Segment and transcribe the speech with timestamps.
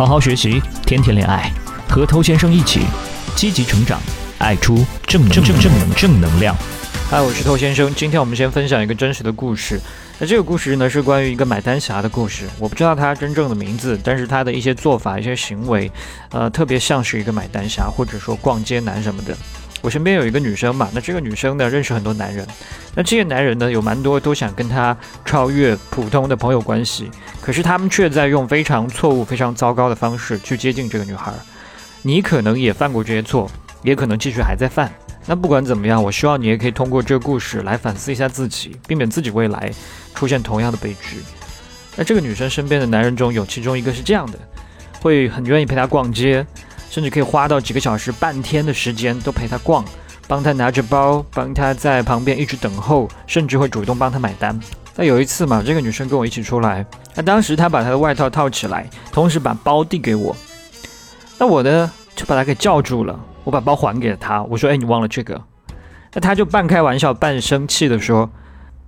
[0.00, 1.52] 好好学习，天天恋爱，
[1.86, 2.80] 和偷先生一起
[3.36, 4.00] 积极成长，
[4.38, 6.56] 爱出正正正正能正能量。
[7.10, 7.94] 嗨，我是偷先生。
[7.94, 9.78] 今天我们先分享一个真实的故事。
[10.18, 12.48] 那这个故事呢，是关于一个买单侠的故事。
[12.58, 15.92] 我不知道他真正的名字，但是他的一些做法、一些行为，
[16.30, 19.36] 呃，特别像是一个买单侠，或者说逛街男什么的。
[19.82, 22.46] 我身边有一个女生嘛，那这个女生呢，认识很多男人。
[22.94, 27.10] 那这些男人呢，有蛮多都想跟她超越普通的朋友关系，
[27.40, 31.32] 可是他们却在用非常错误、非常糟糕的方式去接近这个女孩。
[32.02, 33.50] 你可能也犯过这些错，
[33.82, 34.90] 也可能继续还在犯。
[35.26, 39.70] 那不管怎么样，我希望你也可以通过这个故事来反思一下自己，避免自己未来
[40.14, 41.18] 出现同样的悲剧。
[41.96, 44.38] 那这个女生身边的男人中有其中一个是这样的，
[45.00, 46.44] 会很愿意陪她逛街。
[46.90, 49.84] 甚至可以花到几个小时、半天的时间都陪他逛，
[50.26, 54.58] 帮他拿着包，帮他在旁边一直等候，甚至会主动帮他买单。
[54.96, 56.84] 那有一次嘛，这个女生跟我一起出来，
[57.14, 60.36] 那当时她把她的外套套起来，同时把包递给我。
[61.38, 65.40] 那我呢就把她给叫住了，我把包还给了她，我说：“哎，你忘了这个？”
[66.12, 68.28] 那她就半开玩笑、半生气的说：“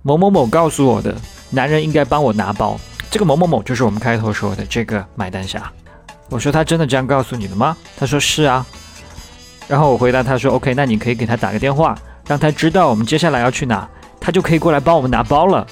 [0.03, 1.15] 某某某告诉我的，
[1.49, 2.77] 男人应该帮我拿包。”
[3.09, 5.71] 这个某某某就是我们开头说的这个买单侠。
[6.29, 7.75] 我说他真的这样告诉你的吗？
[7.97, 8.65] 他说是啊。
[9.67, 13.87] 然后我回答他说：“OK，那你可以给他打个电话，让他知道我们接下来要去哪，
[14.19, 15.65] 他就可以过来帮我们拿包了。”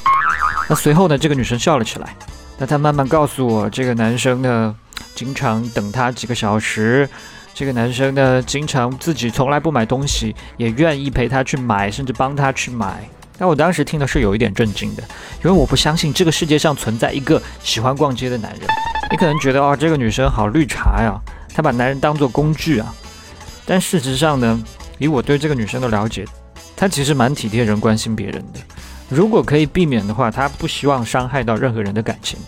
[0.69, 2.16] 那随后呢，这个女生笑了起来。
[2.58, 4.75] 那她慢慢告诉我，这个男生呢，
[5.16, 7.09] 经常等她几个小时。
[7.53, 13.03] 这个男生呢，经常自己从来不买东西，也愿意陪她去买，甚至帮她去买。
[13.38, 15.03] 那我当时听的是有一点震惊的，
[15.43, 18.61] 因为我不相信这个世界上存在一个喜欢逛街的男人。
[19.12, 21.20] 你可能觉得哦，这个女生好绿茶呀，
[21.54, 22.95] 她把男人当做工具啊。
[23.66, 24.64] 但事实上呢，
[25.00, 26.26] 以我对这个女生的了解，
[26.78, 28.59] 她其实蛮体贴人、关心别人的。
[29.09, 32.39] 如果可以避免的话，她不希望伤害到任何人的感情。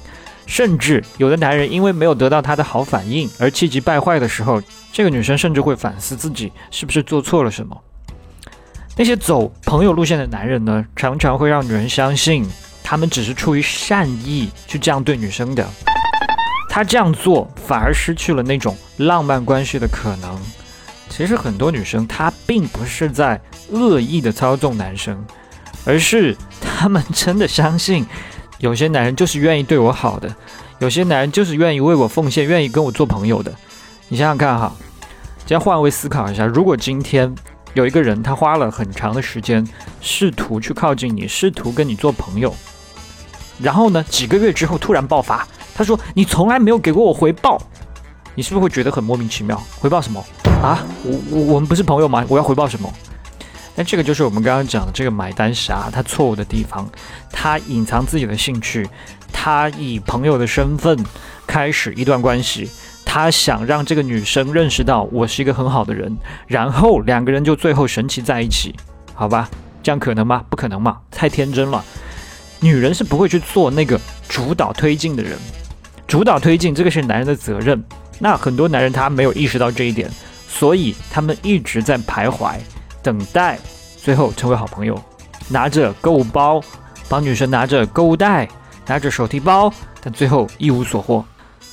[0.45, 7.77] 甚至有的男人因为没有得到她的好反应而气急败坏的时候，这个女生甚至会反思自己是不是做错了什么。
[8.95, 12.45] 那些走朋友路线的男人呢，常常会让女人相信
[12.83, 15.67] 他们只是出于善意去这样对女生的。
[16.73, 20.41] 他这样做反而失去了那种浪漫关系的可能。
[21.07, 23.39] 其实很多女生她并不是在
[23.69, 25.23] 恶意的操纵男生，
[25.85, 28.03] 而是她们真的相信，
[28.57, 30.35] 有些男人就是愿意对我好的，
[30.79, 33.53] 有些男人就是愿意为我奉献，愿意跟我做朋友的。
[34.07, 34.75] 你想想看哈，
[35.45, 37.31] 先换位思考一下，如果今天
[37.75, 39.63] 有一个人他花了很长的时间
[40.01, 42.51] 试图去靠近你，试图跟你做朋友，
[43.59, 45.47] 然后呢几个月之后突然爆发。
[45.75, 47.59] 他说：“你从来没有给过我回报，
[48.35, 49.61] 你是不是会觉得很莫名其妙？
[49.79, 50.23] 回报什么
[50.61, 50.85] 啊？
[51.03, 52.23] 我我我们不是朋友吗？
[52.27, 52.91] 我要回报什么？
[53.75, 56.87] 那这个就是我们刚刚讲的这个买单侠他错误的地方，
[57.31, 58.87] 他隐藏自己的兴趣，
[59.31, 60.95] 他以朋友的身份
[61.47, 62.69] 开始一段关系，
[63.03, 68.75] 他想让这个女生认识到我是一个很好的人，然后两个人就最后神奇在一起，
[69.15, 69.49] 好吧？
[69.81, 70.43] 这样可能吗？
[70.51, 71.83] 不可能嘛，太天真了。
[72.59, 75.35] 女人是不会去做那个主导推进的人。”
[76.13, 77.83] 主导推进，这个是男人的责任。
[78.19, 80.07] 那很多男人他没有意识到这一点，
[80.47, 82.53] 所以他们一直在徘徊，
[83.01, 83.57] 等待，
[83.97, 84.95] 最后成为好朋友，
[85.49, 86.61] 拿着购物包，
[87.09, 88.47] 帮女生拿着购物袋，
[88.85, 91.25] 拿着手提包，但最后一无所获。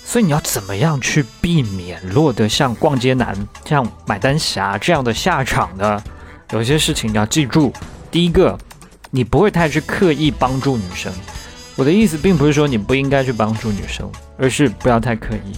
[0.06, 3.36] 所以你要怎么样去避免落得像逛街男、
[3.66, 6.02] 像买单侠这样的下场呢？
[6.52, 7.70] 有些事情你要记住，
[8.10, 8.58] 第一个，
[9.10, 11.12] 你不会太去刻意帮助女生。
[11.76, 15.56] 我的意思并不是说你不应该去帮助女生，而是不要太刻意。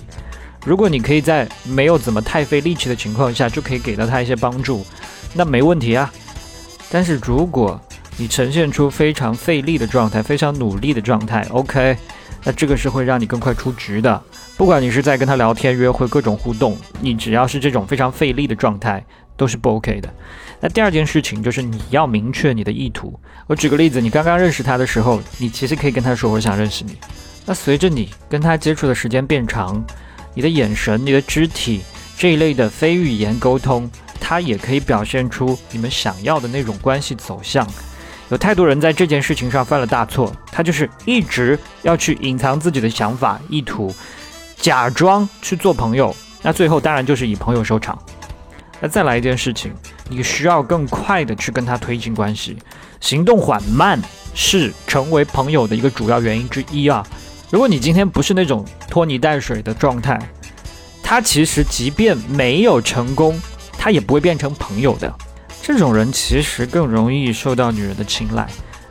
[0.64, 4.86] 如果你可以在没有怎么太费力气的情况下就可以给到她一些帮助，
[5.34, 6.12] 那没问题啊。
[6.90, 7.80] 但是如果
[8.16, 11.96] 你呈现出非常费力的状态，非常努力的状态，OK，
[12.44, 14.22] 那这个是会让你更快出局的。
[14.56, 19.04] 不管你是在跟她聊天、约会、各种互动，你只要是这种非常费力的状态，
[19.36, 20.12] 都是不 OK 的。
[20.60, 23.18] 那第二件事情就是你要明确你的意图。
[23.46, 26.96] 我举个例子，你刚刚认识他的时候，你其实可以跟他说我想认识你。
[27.44, 29.84] 那随着你跟他接触的时间变长，
[30.34, 31.82] 你的眼神、你的肢体
[32.16, 33.90] 这一类的非语言沟通，
[34.20, 37.66] 他也可以表现出你们想要的那种关系走向。
[38.30, 43.92] 有太多人在这件事情上犯了大错，他就是一直要去隐藏自己的想法、意图，
[44.56, 47.98] 假装去做朋友，那最后当然就是以朋友收场。
[48.82, 49.72] 那再来一件事情。
[50.08, 52.58] 你需要更快的去跟他推进关系，
[53.00, 53.98] 行动缓慢
[54.34, 57.06] 是成为朋友的一个主要原因之一啊。
[57.48, 60.18] 如果你今天不是那种拖泥带水的状态，
[61.02, 63.40] 他其实即便没有成功，
[63.78, 65.14] 他也不会变成朋友的。
[65.62, 68.48] 这种人其实更容易受到女人的青睐，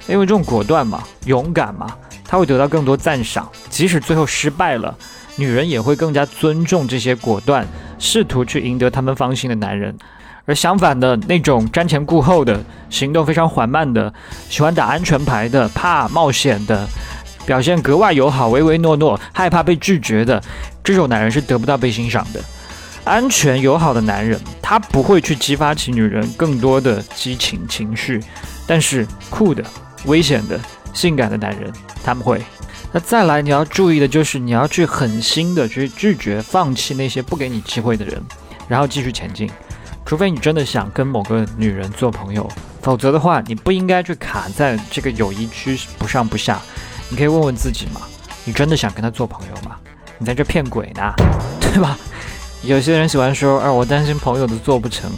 [0.08, 3.52] 因为这种果断嘛、勇敢嘛，他会得到更多赞赏。
[3.70, 4.98] 即使最后失败了，
[5.42, 7.68] 女人也会更加尊重这些果断、
[7.98, 9.98] 试图去赢得他们芳心的男人。
[10.46, 14.14] 而相反的那种瞻前顾后的、行动非常缓慢的、
[14.50, 16.88] 喜欢打安全牌的、怕冒险的、
[17.46, 20.42] 表现格外友好、唯唯诺诺、害怕被拒绝的
[20.84, 22.40] 这种男人是得不到被欣赏的。
[23.04, 28.20] 安全友好的男人，他不会去激发起女人更多的激情情绪，
[28.68, 29.64] 但是酷的、
[30.06, 30.60] 危险的、
[30.94, 31.72] 性感的男人，
[32.04, 32.42] 他们会。
[32.94, 38.22] 那再来，你要注意的就是你要去狠心的去拒绝、放弃那些不给你机会的人，
[38.68, 39.50] 然后继续前进。
[40.06, 42.50] 除非你真的想跟某个女人做朋友，
[42.82, 46.60] 否则的话，你不应该去卡在这个友谊区不上不下。
[47.10, 48.02] 你可以问问自己嘛，
[48.44, 49.78] 你真的想跟她做朋友吗？
[50.18, 51.14] 你在这骗鬼呢，
[51.62, 51.98] 对吧？
[52.64, 55.10] 有些人喜欢说，哎，我担心朋友都做不成。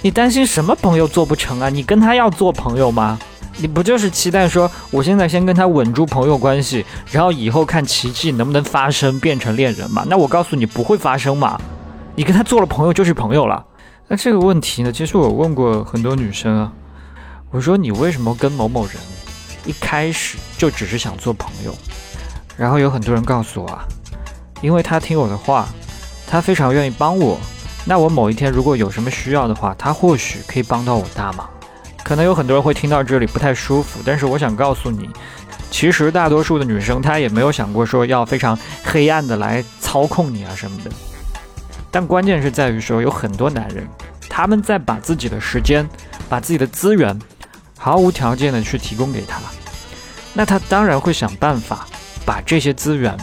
[0.00, 1.68] 你担心什么朋友做不成啊？
[1.68, 3.18] 你跟他要做朋友吗？
[3.58, 10.04] 你不就是期待说，我现在先跟他稳住朋友关系，然后以后看奇迹能不能发生变成恋人嘛？
[10.08, 11.60] 那我告诉你不会发生嘛。
[12.14, 13.64] 你跟他做了朋友就是朋友了。
[14.08, 16.72] 那这个问题呢，其实我问过很多女生啊，
[17.50, 18.96] 我说你为什么跟某某人
[19.64, 21.74] 一开始就只是想做朋友？
[22.56, 23.84] 然后有很多人告诉我啊，
[24.60, 25.68] 因为他听我的话。
[26.24, 27.38] 他非常愿意帮我，
[27.84, 31.46] 那我某一天如果有什么需要的话，他或许可以帮到我大忙。
[32.12, 35.08] 可能有很多人会听到这里不太舒服，但是我想告诉你，
[35.70, 38.54] 其实大多数的女生她也没有想过说要非常
[38.84, 40.90] 黑暗的来操控你啊什么的。
[41.90, 43.88] 但关键是在于说，有很多男人
[44.28, 45.88] 他们在把自己的时间、
[46.28, 47.18] 把自己的资源
[47.78, 49.40] 毫无条件的去提供给他，
[50.34, 51.86] 那他当然会想办法
[52.26, 53.16] 把这些资源，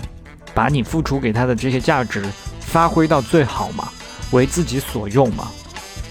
[0.55, 2.25] 把你付出给他的这些价值。
[2.59, 3.89] 发挥到最好嘛，
[4.31, 5.47] 为自己所用嘛，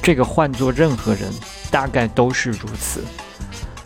[0.01, 1.23] 这个换做任何人
[1.71, 3.03] 大概都是如此，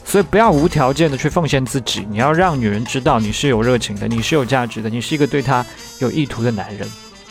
[0.05, 5.65] 所以不要无条件的去奉献自己，你要让女人知道你是有热情的，你是有价值的，你是一个对她
[5.99, 6.89] 有意图的男人，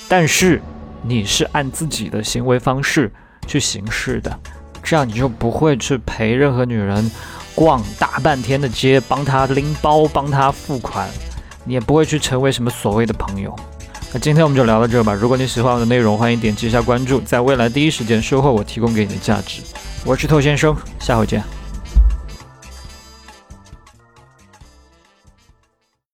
[0.07, 0.61] 但是
[1.01, 3.11] 你是按自己的行为方式
[3.47, 4.39] 去行事的，
[4.83, 7.09] 这样你就不会去陪任何女人
[7.55, 11.09] 逛大半天的街，帮她拎包，帮她付款，
[11.63, 13.55] 你也不会去成为什么所谓的朋友。
[14.13, 15.13] 那今天我们就聊到这吧。
[15.13, 19.61] 如果你喜欢我的内容，欢迎点击一下关注，在未来第一时间收获我提供给你的价值。
[20.03, 21.60] 我是透先生，下回见。